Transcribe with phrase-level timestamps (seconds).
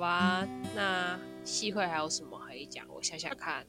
[0.00, 2.88] 吧，那戏会还有什么可以讲？
[2.88, 3.66] 我想想看，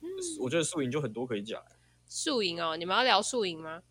[0.00, 0.06] 嗯、
[0.40, 1.60] 我觉得宿营就很多可以讲。
[2.06, 3.82] 宿营哦，你们要聊宿营吗？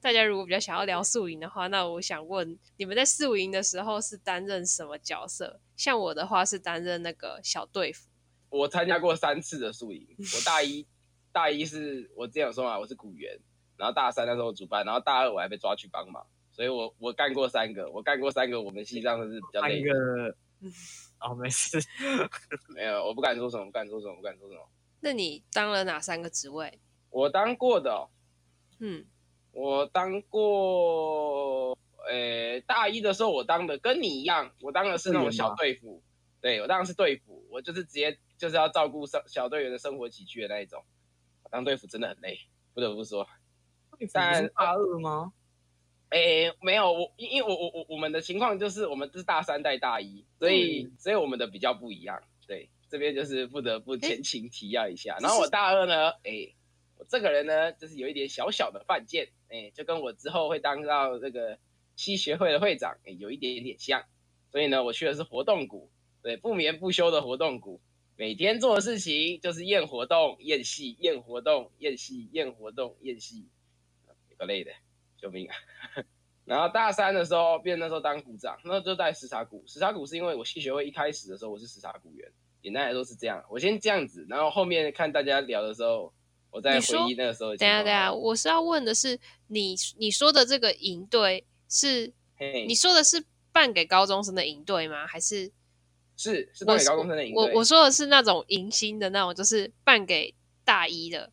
[0.00, 5.60] 大家如果比较想要聊宿营的话，那我想问你们在宿营的时候是担任什么角色？
[5.76, 8.08] 像我的话是担任那个小队服。
[8.48, 10.86] 我参加过三次的宿营，我大一
[11.30, 13.38] 大一是我之前有说嘛，我是鼓员，
[13.76, 20.36] 然后大三那时候主办，然后大二我还被抓去帮忙，所以我我干过三个，我干过三个，我们系上的是比较累的。
[21.28, 21.78] 个哦，没事，
[22.74, 24.68] 没有，我不敢说什么，不敢说什么，不敢说什么。
[25.00, 26.80] 那你当了哪三个职位？
[27.10, 28.10] 我当过的、哦，
[28.80, 29.06] 嗯。
[29.52, 36.02] 我当过，诶、欸，大一的时候我当的跟你一样，我当的是那种小队辅，
[36.40, 40.84] 对，我当的是队服，我就是直接就是要照顾生小队员的生活起居的那一种。
[41.52, 42.36] 当队服真的很累，
[42.74, 43.24] 不得不说。
[44.12, 45.32] 但大二吗？
[46.14, 52.22] 哎、欸，没有，我因为我我我我们的情况就是我们是大三带大一，所以、嗯、所以我们的比较不一样。
[52.46, 55.14] 对，这边就是不得不前情提要一下。
[55.14, 56.54] 欸、然后我大二呢，哎、欸。
[56.96, 61.58] 我这个人呢，就是有一点小小的犯贱，哎，就跟我之后会当到这个
[61.96, 64.04] 西学会的会长，哎，有一点点像。
[64.52, 65.90] 所以呢，我去的是活动股，
[66.22, 67.80] 对，不眠不休的活动股，
[68.16, 73.48] 每天做的事情就是验活动、验戏、验活动、验戏、验活动、验戏，
[74.30, 74.70] 有个累的，
[75.16, 75.54] 救命啊！
[76.44, 79.64] 然后大三的时候，变那时候当股长，那就带时查股。
[79.66, 82.30] 时查股是因为我系学会一开始的时候我是时查股员，
[82.62, 83.44] 简单来说是这样。
[83.50, 86.12] 我先这样子，然后后面看大家聊的时候。
[86.50, 87.50] 我再回忆那个时候。
[87.56, 95.04] 等下等下，我是要问的是，你你说的这个营队是，hey, 你说的是办给高中生的营队吗？
[95.04, 95.50] 还是
[96.16, 97.42] 是是办给高中生的营队？
[97.42, 100.32] 我我说的是那种迎新的那种，就是办给
[100.64, 101.32] 大一的。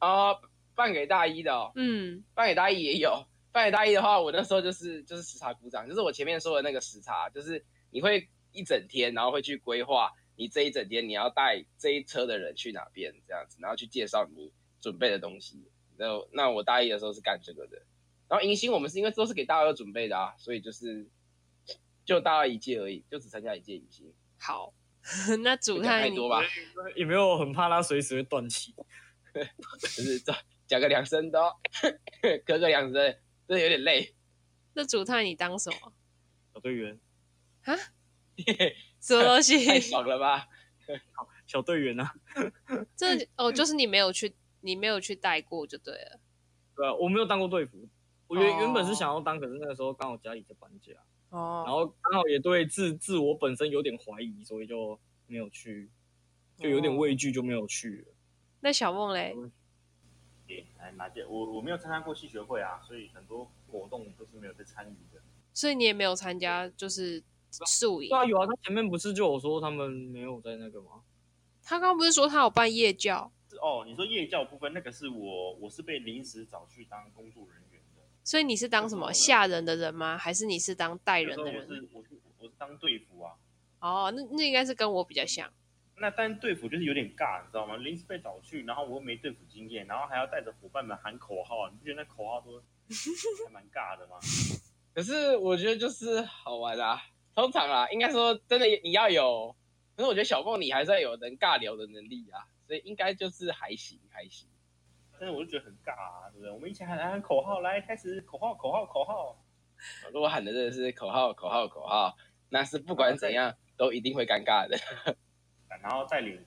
[0.00, 0.34] 哦，
[0.80, 1.70] 办给大一的哦。
[1.74, 3.22] 嗯，办给大一也有。
[3.52, 10.10] 办给大一的话，我那时候就是就是时差鼓掌，就是我前面说的那个时差，就是你会一整天，然后会去规划。
[10.36, 15.68] 你这一整天你要带这一车的人去哪边这样子，然后去介绍你准备的东西。
[15.98, 17.76] 那那我大一的时候是干这个的，
[18.26, 21.06] 然后迎新我们是因为都是给大二准备的啊，所以就是
[22.06, 24.10] 就大二一届而已，就只参加一届迎新。
[24.38, 24.72] 好，
[25.42, 26.40] 那主太多吧？
[26.96, 28.72] 有没有很怕他随时会断气？
[29.78, 30.34] 就是讲
[30.70, 31.40] 讲个两声都
[32.22, 34.14] 咳个两声，真的有点累。
[34.72, 35.92] 那主太你当什么？
[36.54, 37.00] 小队员
[37.64, 37.74] 啊？
[39.00, 39.66] 什么东西？
[39.66, 40.46] 太爽了吧！
[41.12, 42.14] 好，小队员啊，
[42.94, 46.20] 这哦，就是你没有去，你没有去带过就对了。
[46.76, 47.88] 对啊，我没有当过队服，
[48.28, 50.92] 我原原本是想要当，可是那个时候刚好家里在搬家，
[51.30, 55.90] 哦，然后刚好也对自自我本身有点怀疑，所以就没有去，
[56.58, 58.14] 就有点畏惧，就没有去了。
[58.60, 59.34] 那小梦嘞？
[60.78, 61.24] 哎，哪届？
[61.26, 65.20] 我我没有参加过戏学会啊，所以很多活动都是没有在参与的。
[65.52, 67.22] 所以你也没有参加，就是。
[67.66, 71.02] 宿营对啊，有啊，他前面不是就有说他们没有在那个吗？
[71.64, 73.28] 他刚刚不是说他有办夜教？
[73.60, 78.02] 哦，你说夜教部分那个是我，我是被临时找去当工作人员的。
[78.22, 80.16] 所以你是当什么吓人的人吗？
[80.16, 81.66] 还是你是当带人的人？
[81.68, 83.34] 我是我是我是当队服啊。
[83.80, 85.52] 哦，那那应该是跟我比较像。
[86.00, 87.76] 那但队服就是有点尬，你知道吗？
[87.76, 92.58] 临时被找去，然后我又没队服经验，然后还要带着伙伴们喊口号，你不觉得那口号都
[93.46, 94.16] 还蛮尬的吗？
[94.94, 97.02] 可是我觉得就是好玩啊。
[97.34, 99.54] 通常啊，应该说真的，你要有，
[99.94, 104.48] 可是我觉得小凤你还是要有能尬聊的能力啊，所以应该就是还行还行。
[105.18, 106.50] 但是我就觉得很尬啊，对不对？
[106.50, 109.36] 我们一起喊喊口号，来开始口号口号口号。
[110.14, 112.16] 如果喊的真的是口号口号口号，
[112.48, 114.78] 那是不管怎样都一定会尴尬的。
[115.82, 116.38] 然后带领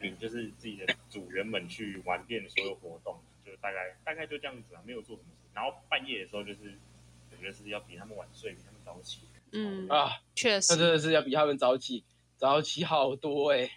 [0.00, 5.48] 领就是自己的组员们去玩遍所有活动，就大概大概就这样子啊，没有做什么事。
[5.54, 6.70] 然后半夜的时候就是，
[7.30, 9.22] 感觉得是要比他们晚睡，比他们早起。
[9.52, 12.04] 嗯啊，确实，那真的是要比他们早起，
[12.36, 13.70] 早起好多哎、欸。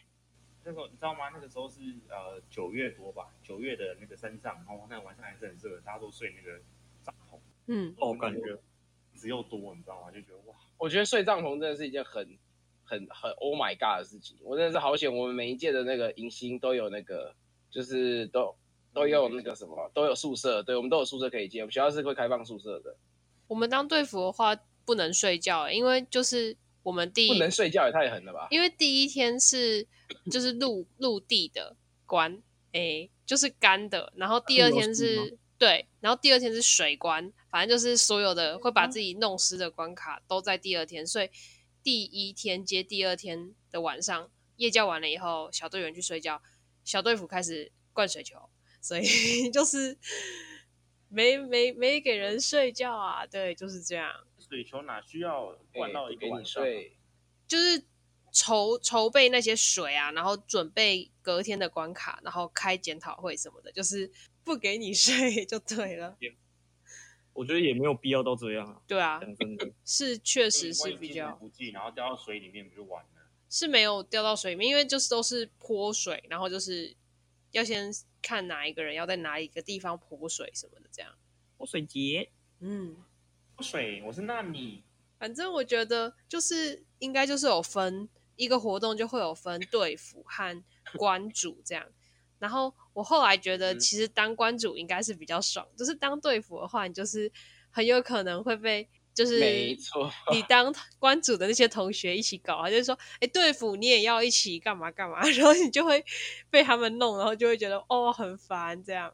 [0.66, 1.30] 那个你知道吗？
[1.30, 6.60] 那个时候是呃九月多吧，九月的那个山上，然后那个晚上还是很热，大家都睡那个
[7.02, 7.40] 帐篷。
[7.68, 8.42] 嗯，我感觉
[9.16, 10.12] 只有多，你知道吗？
[10.12, 12.28] 就觉得哇，我觉得睡帐篷真的是一件很
[12.90, 14.38] 很很 Oh my God 的事情。
[14.42, 17.36] 我真的是好险，我们每一届的那个迎新都有那个，
[17.70, 18.56] 就是都
[18.94, 20.64] 都有那个什么，都有宿舍。
[20.64, 22.96] 对，我们都有宿舍可以借，我们学校是会开放宿舍的。
[23.48, 24.60] 我们当队服的话。
[24.86, 28.48] 不能睡觉，因为就是我们第一不能睡觉也太狠了吧？
[28.50, 29.86] 因为第一天是
[30.32, 31.76] 就是陆陆地的
[32.08, 32.34] 关，
[32.72, 41.30] 哎、欸，就是干的，然后第二天是对，然后第二天是水关，反正就是所有的会把自己弄湿的关卡都在第二天，所以
[41.90, 46.40] 第一天接第二天的晚上，夜教完了以后，小队员去睡觉，
[46.84, 48.38] 小队服开始灌水球，
[48.80, 49.04] 所以
[49.50, 49.98] 就是
[51.08, 54.24] 没没没给人睡觉啊，对，就是这样。
[54.38, 56.62] 水球哪需要灌到一个晚上？
[56.62, 56.96] 对，
[57.48, 57.84] 就是
[58.32, 64.12] 筹筹备那些水啊，然后准备隔天的关卡，然后开检讨会什么的，就是
[64.44, 66.16] 不给你 睡就对了。
[67.40, 68.82] 我觉得也没有必要到这样啊。
[68.86, 73.30] 对啊，真的 是确实是比较不济，然后掉到水里面不就完了？
[73.50, 76.94] 是没有掉到水里面，因为就是都是泼水，然后就是
[77.52, 77.90] 要先
[78.22, 81.16] 看哪一个人要在哪一个地方泼水什么的，这样。
[81.56, 82.98] 泼水节，嗯，
[83.56, 84.84] 泼水，我是纳米。
[85.18, 90.64] 反正我觉得就是应该就是有分一个活动就会有分队服和
[90.98, 91.86] 关主这样，
[92.38, 97.32] 然后我后来觉得其实当关主应该是比较爽，就是当队服的话，你就是
[97.72, 98.88] 很有可能会被。
[99.12, 106.06] 就是没错，你当关主的那些同学一起搞，就是说，哎，队服你也要一起干嘛干嘛， 然后你就会
[106.50, 109.14] 被他们弄，然后就会觉得哦很烦这样。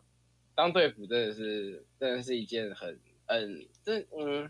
[0.53, 4.47] 当队服真的是真的是一件很嗯，这嗯，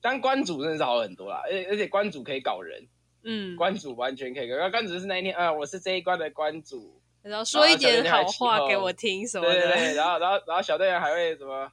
[0.00, 2.86] 当关主真的是好很多啦，而且而且关主可以搞人，
[3.24, 11.70] 嗯，关主完全可以搞，关主是那一天啊，我是这一关的关主，然后说一点好话给我听什么的，对对对， 然后然后然后小队员还会什么。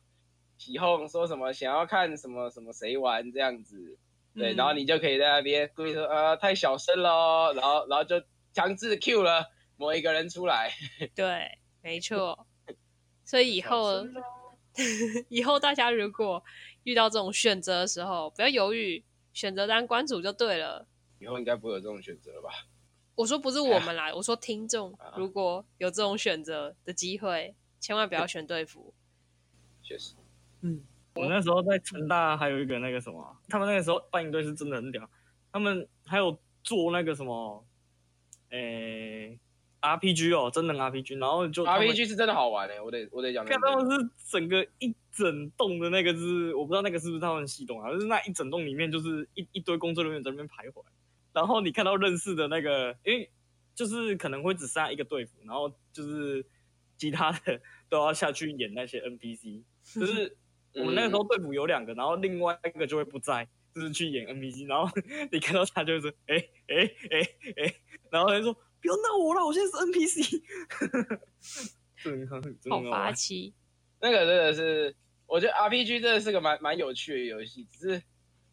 [0.58, 3.98] 起哄说什么想要看什么什么谁玩这样子，
[4.36, 8.22] 对，嗯、然后你就可以在那边故意说呃太小声了，然后然后就
[8.54, 9.46] 强制 Q 了
[9.78, 10.70] 某一个人出来。
[11.16, 12.46] 对，没错。
[13.24, 14.06] 所以以后
[15.30, 16.44] 以后大家如果
[16.84, 20.86] 遇到这种选择的时候，不要犹豫，选择当关主就对了。
[21.22, 22.50] 以后应该不会有这种选择了吧？
[23.20, 28.94] 我说不是我们来，我说听众如果有这种选择的机会，千万不要选队服。
[29.84, 30.16] 确实。
[30.62, 30.82] 嗯，
[31.16, 35.10] 我那时候在成大还有一个那个什么，他们那个时候办营队是真的很屌，
[35.52, 37.66] 他们还有做那个什么，
[38.52, 39.38] 诶、
[39.82, 43.76] 欸、RPG 哦，真的 RPG，然后就 RPG 是真的好玩诶，我得我得讲，看他。
[43.76, 50.82] 们是整个一整栋的那个是，我不知道那个是不是他们系统啊，就是那一整栋里面就是一一堆工作人员在那边徘徊，
[51.40, 53.32] 然后你看到认识的那个，因为
[53.74, 56.46] 就是可能会只剩下一个队服，然后就是
[56.98, 59.64] 其他的 都要下去演那些 NPC，
[59.96, 60.38] 就是。
[60.76, 64.88] 我们那个时候队服有两个，然后另外一个就会不在，就是去演 NPC，然后
[65.32, 66.38] 你看到他就会说，哎
[66.68, 66.76] 哎
[67.10, 67.28] 哎
[67.58, 67.76] 哎，
[68.12, 70.44] 然后他就说不要闹我了，我现在是 NPC，
[72.70, 73.52] 好霸气。
[74.00, 74.96] 那个真的是，
[75.26, 78.04] 我觉得 RPG 真的是个蛮蛮有趣的游戏，只是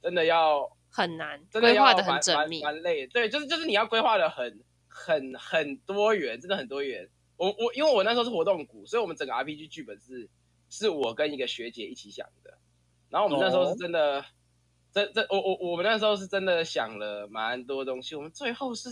[0.03, 3.07] 真的要很难，真的规划的很缜密，蛮累。
[3.07, 7.09] 对，就是就是你要规划的很很很多元，真的很多元。
[7.37, 10.29] 我我因为我那时候是活动股，所以我们整个 RPG 剧本是。
[10.69, 12.59] 是我跟一个学姐一起想的，
[13.09, 14.25] 然后我们那时候是真的，
[14.93, 18.17] 这这我我我们那时候是真的想了蛮多东西。
[18.17, 18.89] 我们最后是，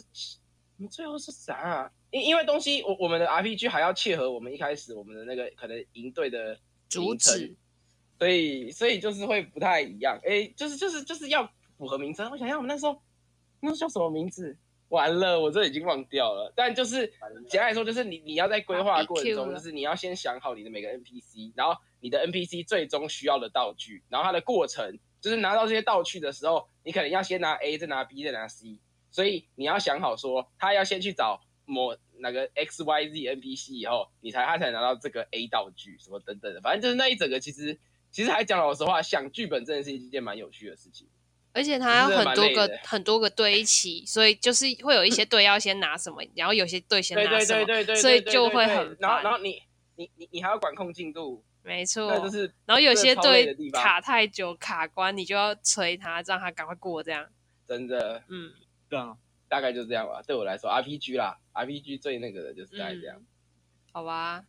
[0.77, 1.91] 我们最后是啥啊？
[2.13, 6.57] 因因为东西，我我们的 RPG 还要切合我们一开始我们的那个可能营队的
[6.89, 7.57] 主旨，
[8.21, 10.17] 所以所以就是会不太一样。
[10.25, 12.31] 哎，就是就是就是要符合名称。
[12.31, 13.01] 我想想，我们那时候
[13.61, 14.57] 那时候叫什么名字？
[14.89, 16.53] 完了，我这已经忘掉了。
[16.55, 17.07] 但就是
[17.49, 28.79] 简单来说，就是你你要在规划的过程中，就是你要先想好你的每个 NPC，然后你的 NPC 最终需要的道具，然后它的过程就是拿到这些道具的时候，你可能要先拿 A，再拿 B，再拿 C。
[29.11, 36.61] 所以你要想好说，他要先去找某哪个 X Y Z NPC 以后，你才他才拿到这个 A 道具什么等等的。
[36.61, 37.79] 反正就是那一整个，其实
[38.11, 41.09] 其实还讲老实话，想剧本真的是一件蛮有趣的事情。
[41.55, 49.63] 而且他有很多个很多个队一起，所以就是会有一些队要先拿什么，然后有些队先拿什么，对对对对对，所以就会很然后然后你
[49.95, 57.25] 你你你还要管控进度，没错，就是然后有些队卡太久卡关，你就要催他，让他赶快过这样。
[57.69, 58.53] 真的，嗯，
[58.89, 59.17] 对啊，
[59.49, 60.21] 大概就这样吧。
[60.27, 63.17] 对我来说，RPG 啦，RPG 最那个的就是大概这样。
[63.17, 63.27] 嗯、
[63.93, 64.45] 好吧。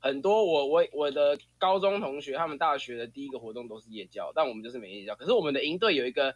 [0.00, 5.14] 很多我我我的高中同学，他们大学的第一个活动都是夜教，但我们就是没夜教。
[5.14, 6.34] 可是我们的营队有一个。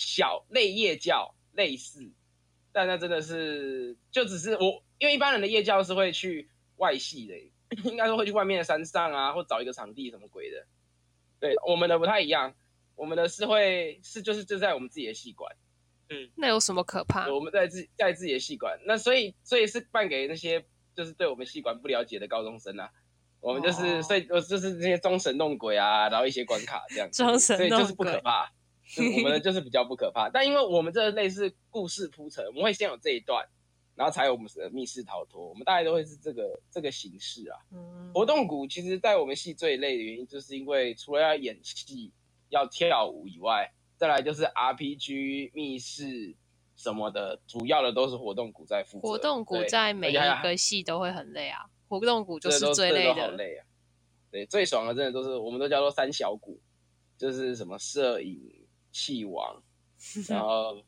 [0.00, 2.10] 小类夜教类似，
[2.72, 7.36] 但那真的是就只是我，因为一般人的夜教是会去外系的，
[7.90, 10.66] 应该说会去外面的山上啊，或找一个场地什么鬼的。
[11.38, 12.54] 对，我们的不太一样，
[12.96, 15.54] 我们的是会是就是就在我们自己的系馆。
[16.08, 17.30] 嗯，那有什么可怕？
[17.30, 20.64] 我们在自在自己的系馆，那所以所以是办给那些
[20.96, 22.90] 就是对我们系馆不了解的高中生啊。
[23.40, 28.50] 我们就是、哦、所以我就是这些装神弄鬼啊，然后一些关卡这样， 装神弄鬼，所以就是不可怕。
[28.98, 33.46] 我们的 就是比较不可怕，但因为我们这类似故事铺陈，我们会先有这一段，
[33.94, 35.48] 然后才有我们的密室逃脱。
[35.48, 37.58] 我们大概都会是这个这个形式啊。
[37.72, 42.12] 嗯、活动股其实，在我们戏最累的原因，就是因为除了要演戏、
[42.48, 46.34] 要跳舞以外，再来就是 RPG、密室
[46.74, 49.08] 什么的，主要的都是活动股在负责。
[49.08, 53.14] 活动股在每一个戏都会很累啊，活动股就是最累的。
[53.14, 53.66] 好累啊。
[54.30, 56.60] 对，最爽的真的都是，我们都叫做三小股，
[57.18, 58.40] 就是什么摄影。
[58.92, 59.62] 气王，
[60.28, 60.82] 然后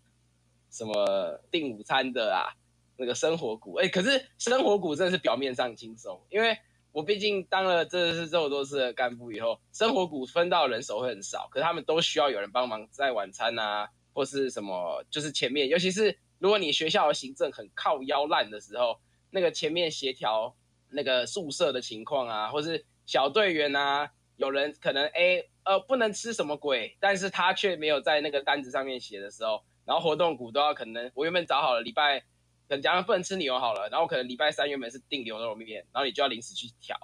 [0.70, 2.54] 什么订午餐的啊，
[2.96, 6.56] 那个生活股，哎，可是生活股真的是表面上轻松，因为
[6.92, 20.54] 我毕竟当了这是这么多次的干部以后，生活股分到人手会很少，可是他们都需要有人帮忙在晚餐啊，或是什么，就是前面，尤其是如果你学校的行政很靠腰烂的时候，那个前面协调
[20.90, 32.20] 那个宿舍的情况啊，或是小队员啊，有人可能哎呃不能吃什么鬼，但是他却没有在那个单子上面写的时候，然后活动股都要可能我原本找好了礼拜，
[32.68, 36.96] 可能假如不能吃牛好了，然后可能礼拜三原本是订牛肉面，然后你就要临时去调，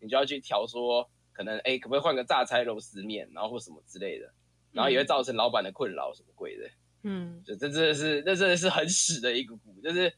[0.00, 4.32] 你就要去调说可能哎可不可以换个榨菜肉丝面，然后或什么之类的，
[4.72, 6.70] 然后也会造成老板的困扰什么鬼的，
[7.02, 10.12] 嗯，就这真的是这真的是很屎的一个股，就是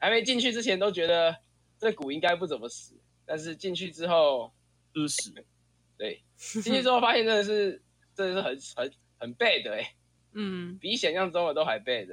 [0.00, 1.36] 还没进去之前都觉得
[1.78, 4.52] 这股应该不怎么死，但是进去之后
[4.92, 5.32] 就是屎。
[5.98, 7.82] 对，进去之后发现真的是，
[8.14, 9.94] 真的是很很很 bad 哎、欸，
[10.34, 12.08] 嗯，比想象中的都还 bad。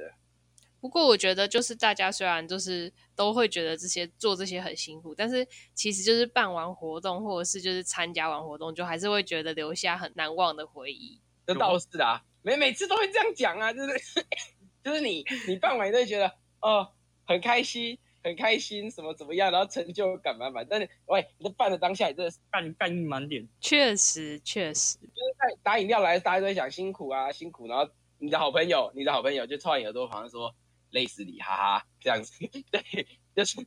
[0.80, 11.18] 不过我觉得，就是大家虽然就是都会觉得这些做这些很辛苦，但是其实就是办完活动或者是就是参加完活动，就还是会觉得留下很难忘的回忆。
[11.46, 13.98] 这倒是啊，每每次都会这样讲啊，就是
[14.84, 16.92] 就是你你办完都会觉得哦
[17.26, 17.98] 很开心。
[18.24, 20.66] 很开心，什么怎么样，然后成就感满满。
[20.68, 23.46] 但是，喂，你这办的当下，你真的是干干意满点。
[23.60, 27.68] 确实，确实，就是在打饮料来，大家都会想辛苦啊，辛苦。
[27.68, 27.88] 然后
[28.18, 30.54] 你的好朋友，你的好朋友就凑你耳朵旁说
[30.90, 32.32] 累死你，哈哈，这样子。
[32.72, 33.66] 对，就是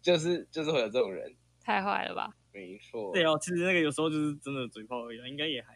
[0.00, 2.30] 就是就是会有这种人，太坏了吧？
[2.52, 3.12] 没错。
[3.12, 5.74] 对哦，其实那个有时候就是真的嘴炮而已，应该也还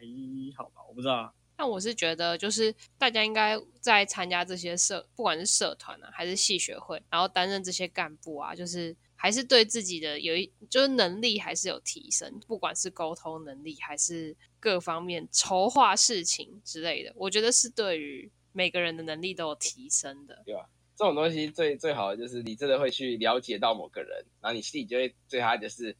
[0.56, 0.82] 好吧？
[0.88, 1.34] 我不知道。
[1.60, 20.64] 那我是觉得，就是大家应该在参加这些社，不管是社团啊，还是系学会，然后担任这些干部啊，就是还是对自己的有一就是能力还是有提升，不管是沟通能力还是各方面筹划事情之类的，我觉得是对于每个人的能力都有提升的，对啊？
[20.96, 25.94] 这种东西最最好的就是你真的会去了解到某个人，然后你心里就会对他就是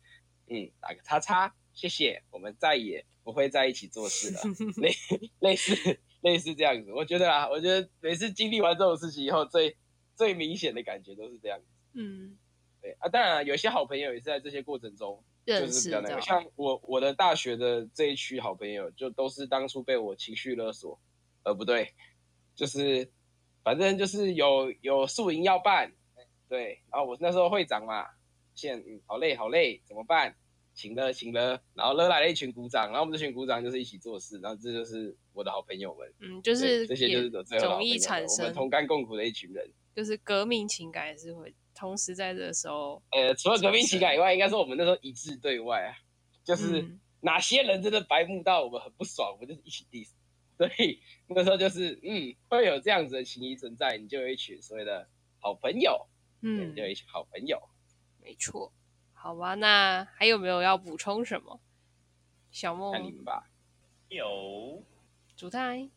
[0.46, 3.04] 嗯打个叉叉，谢谢，我们再也。
[3.30, 4.40] 不会在一起做事了，
[4.82, 4.90] 类
[5.38, 6.92] 类似类似这样子。
[6.92, 9.76] 我觉得啊，我觉得每次经历完这种事情以后，最
[10.14, 11.66] 最明显的感觉都是这样子。
[11.94, 12.36] 嗯，
[12.82, 16.20] 对啊，当然啊，有些好朋友也是在这些过程中就是比较那个。
[16.20, 21.00] 像我我的大学的这一区好朋友，就都是当初被我情绪勒索，
[21.44, 21.94] 呃，不对，
[22.54, 23.10] 就是
[23.62, 25.92] 反正就是有有宿营要办，
[26.48, 28.06] 对，然后我那时候会长嘛，
[28.54, 30.36] 现嗯好累好累，怎么办？
[30.72, 45.92] 请了，请了，然后惹来了一群鼓掌，然后我们这群鼓掌就是一起做事，然后这就是我的好朋友们，嗯，就是这些就是最容易产生我们同甘共苦的一群人，就是革命情感也是会同时在这个时候，呃，除了革命情感以外，应该说我们那时候一致对外啊，
[46.44, 50.10] 就是哪些人真的白目到我们很不爽，我们就是一起 diss，
[50.56, 55.08] 所以那个时候就是嗯，会有这样子的情谊存在，你就有一群所谓的
[55.40, 56.06] 好朋友，
[56.40, 57.60] 嗯，就有一群好朋友，
[58.22, 58.72] 没错。
[59.22, 61.60] 好吧，那还有没有要补充什么？
[62.50, 63.50] 小梦，看你们吧。
[64.08, 64.82] 有。
[65.36, 65.90] 主太。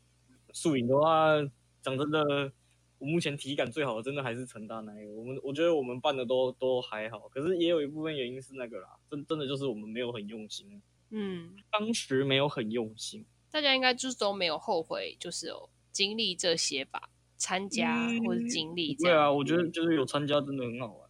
[0.52, 1.38] 素影的话，
[1.82, 2.52] 讲真的，
[2.98, 5.14] 我目前体感最好的，真的还是陈大那一个。
[5.14, 10.82] 我们我觉得我们办的都都还好，可是也有一部分原因是那个啦，真真的就是我们没有很用心。
[11.12, 11.56] 嗯。
[11.72, 13.26] 当时没有很用心。
[13.50, 18.94] 大家应该就是都没有后悔，就是有经历这些吧，参加或者经历。
[18.96, 21.03] 对啊，我觉得就是有参加真的很好玩。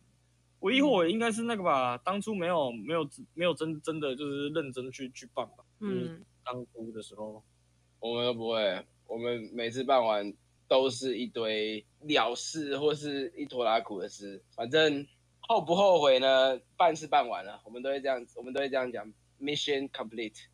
[0.63, 5.63] 唯一后悔应该是那个吧，当初没有没有没有真真的就是认真去去办吧。
[5.79, 7.43] 嗯，当初的时候，
[7.99, 10.33] 我们都不会，我们每次办完
[10.69, 14.41] 都是一堆了事或是一拖拉苦的事。
[14.55, 15.05] 反正
[15.41, 16.57] 后不后悔呢？
[16.77, 19.05] 办是办完了，我们都会这样子，我们都会这样讲
[19.41, 20.45] ，mission complete。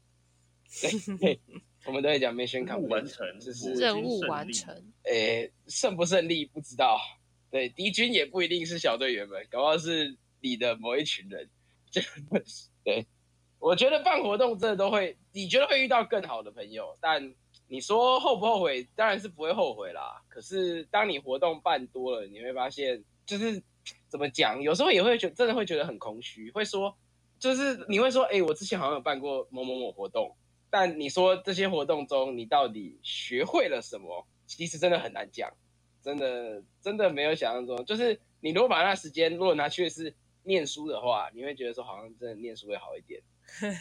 [1.20, 1.39] 对，
[1.86, 4.75] 我们都会讲 mission complete，完成，就是任务完成。
[5.04, 7.00] 诶，胜不胜利不知道。
[7.51, 11.50] 对，敌军也不一定是小队员们，搞不好是你的某一群人。
[11.89, 12.00] 就
[12.84, 13.08] 对，
[13.58, 17.34] 我觉得办活动真的都会，你觉得会遇到更好的朋友，但
[17.68, 20.22] 你说后不后悔，当然是不会后悔啦。
[20.27, 23.63] 可是当你活动办多了，你会发现，就是
[24.08, 26.96] 怎么讲，有时候也会觉得真的会觉得很空虚，会说，
[27.39, 30.36] 就是你会说，哎，我之前好像有办过某某某活动，
[30.70, 35.51] 但你说这些活动中你到底学会了什么，其实真的很难讲。
[36.01, 40.13] 真的真的没有想象中，就是你如果把那时间如果拿去是
[40.44, 43.22] 念书的话，你会觉得说好像真的念书会好一点，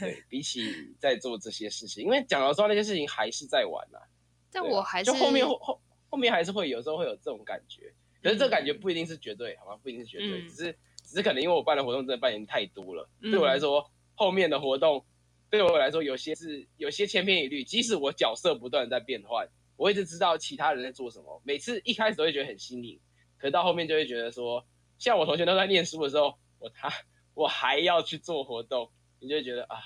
[0.00, 4.04] 对，比起在做这些事情，因为讲老实话那些事情还是在玩呐、啊。
[4.50, 9.78] 但我还是就后面后后面还是会有时候会有这种感觉，可是这感觉不一定是绝对，好吗？
[9.82, 10.72] 不一定是绝对，嗯、只是
[11.04, 15.04] 只是可能因为我办的活动真的办年太多了，嗯、对我来说后面的活动
[15.50, 19.48] 对我来说有些是有些千篇一律，即使我角色不断在变换。
[19.78, 22.99] 我一直知道其他人在做什么，每次一开始都会觉得很新颖，
[23.38, 24.66] 可到后面就会觉得说，
[24.99, 26.92] 像我同学都在念书的时候，我他
[27.32, 29.76] 我还要去做活动，你就会觉得啊，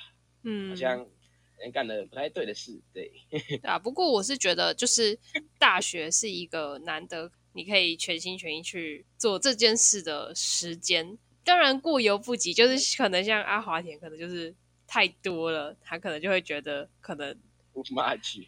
[0.45, 1.07] 嗯，好像
[1.59, 3.79] 人干的不太对的事，对， 对啊。
[3.79, 5.19] 不过我是觉得，就是
[5.59, 11.19] 大学是一个难得你可以全心全意去做这件事的时间。
[11.45, 14.55] 当然过犹不及，就是可能像阿华田，可能就是
[14.87, 17.39] 太多了，他可能就会觉得可能。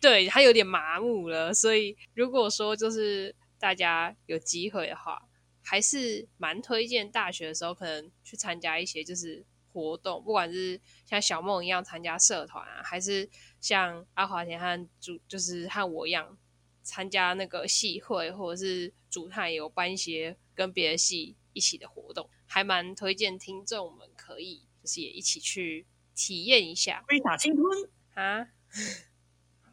[0.01, 5.29] 对，他有点麻木了，所以如果说就是大家有机会的话，
[5.63, 13.29] 还是蛮推荐大学的时候可能去参加一些就是活动，不管是像小梦一样参加社团啊，还是
[13.61, 16.37] 像阿华田和主就是和我一样
[16.83, 27.03] 参加那个系会，或者是主探有办一些跟别的系一起的活动，还蛮推荐听众们可以就是也一起去体验一下。
[27.09, 28.49] 挥洒青春啊！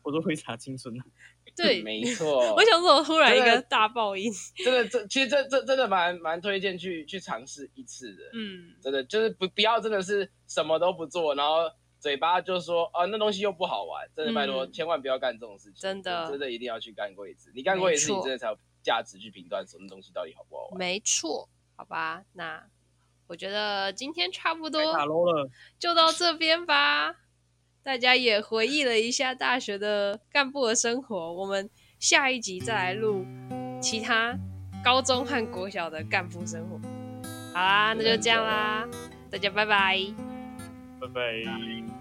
[0.04, 1.04] 我都会查青春啊，
[1.56, 2.54] 对，没错。
[2.56, 4.32] 我想说，我突然一个大爆音，
[4.64, 8.24] 真的，这其实这这真的蛮蛮推荐去去尝试一次的。
[8.34, 15.76] 嗯，真的就是不不要真的是什么都不做，然后嘴巴就说啊那东西又不好玩，真的拜托、嗯、千万不要干这种事情。
[15.80, 17.52] 真的，真的一定要去干过一次。
[17.54, 20.78] 你干过一次，你真的才有价值去评断什么东西到底好不好玩。
[20.80, 22.64] 没错，好吧，那
[23.28, 27.16] 我觉得今天差不多打啰了，就到这边吧。
[27.84, 31.70] 大家也回忆了一下大学的干部的生活，我们
[32.00, 33.26] 下一集再来录
[33.82, 34.38] 其他
[34.84, 36.80] 高中和国小的干部生活。
[37.54, 38.88] 好啦，那就这样啦，
[39.30, 40.00] 大家拜拜，
[41.00, 42.01] 拜拜。